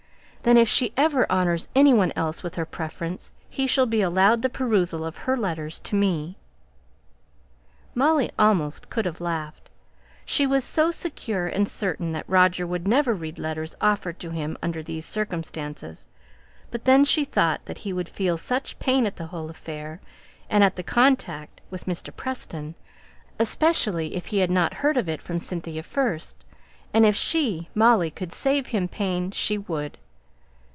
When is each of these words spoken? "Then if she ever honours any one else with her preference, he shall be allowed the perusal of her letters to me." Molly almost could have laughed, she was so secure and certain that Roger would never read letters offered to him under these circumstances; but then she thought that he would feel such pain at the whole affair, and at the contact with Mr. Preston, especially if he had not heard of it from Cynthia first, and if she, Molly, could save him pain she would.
"Then 0.43 0.57
if 0.57 0.67
she 0.67 0.91
ever 0.97 1.29
honours 1.31 1.67
any 1.75 1.93
one 1.93 2.11
else 2.15 2.41
with 2.41 2.55
her 2.55 2.65
preference, 2.65 3.31
he 3.47 3.67
shall 3.67 3.85
be 3.85 4.01
allowed 4.01 4.41
the 4.41 4.49
perusal 4.49 5.05
of 5.05 5.15
her 5.17 5.37
letters 5.37 5.79
to 5.81 5.95
me." 5.95 6.35
Molly 7.93 8.31
almost 8.39 8.89
could 8.89 9.05
have 9.05 9.21
laughed, 9.21 9.69
she 10.25 10.47
was 10.47 10.63
so 10.63 10.89
secure 10.89 11.45
and 11.45 11.69
certain 11.69 12.11
that 12.13 12.27
Roger 12.27 12.65
would 12.65 12.87
never 12.87 13.13
read 13.13 13.37
letters 13.37 13.75
offered 13.81 14.17
to 14.21 14.31
him 14.31 14.57
under 14.63 14.81
these 14.81 15.05
circumstances; 15.05 16.07
but 16.71 16.85
then 16.85 17.03
she 17.03 17.23
thought 17.23 17.63
that 17.65 17.77
he 17.77 17.93
would 17.93 18.09
feel 18.09 18.35
such 18.35 18.79
pain 18.79 19.05
at 19.05 19.17
the 19.17 19.27
whole 19.27 19.47
affair, 19.51 20.01
and 20.49 20.63
at 20.63 20.75
the 20.75 20.81
contact 20.81 21.61
with 21.69 21.85
Mr. 21.85 22.09
Preston, 22.15 22.73
especially 23.39 24.15
if 24.15 24.25
he 24.25 24.39
had 24.39 24.49
not 24.49 24.73
heard 24.73 24.97
of 24.97 25.07
it 25.07 25.21
from 25.21 25.37
Cynthia 25.37 25.83
first, 25.83 26.35
and 26.95 27.05
if 27.05 27.15
she, 27.15 27.69
Molly, 27.75 28.09
could 28.09 28.33
save 28.33 28.65
him 28.69 28.87
pain 28.87 29.29
she 29.29 29.59
would. 29.59 29.99